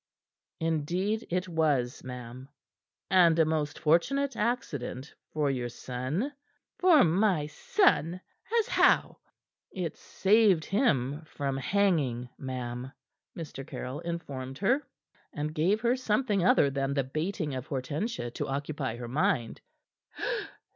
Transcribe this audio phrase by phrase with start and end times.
[0.59, 2.49] "Indeed it was, ma'am
[3.11, 6.33] and a most fortunate accident for your son."
[6.79, 8.19] "For my son?
[8.59, 9.19] As how?"
[9.69, 12.91] "It saved him from hanging, ma'am,"
[13.37, 13.63] Mr.
[13.67, 14.81] Caryll informed her,
[15.33, 19.61] and gave her something other than the baiting of Hortensia to occupy her mind.